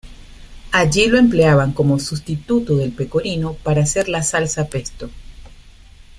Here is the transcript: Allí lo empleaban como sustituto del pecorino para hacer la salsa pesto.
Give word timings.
Allí 0.71 1.05
lo 1.05 1.19
empleaban 1.19 1.73
como 1.73 1.99
sustituto 1.99 2.75
del 2.75 2.91
pecorino 2.91 3.53
para 3.53 3.83
hacer 3.83 4.09
la 4.09 4.23
salsa 4.23 4.65
pesto. 4.65 5.11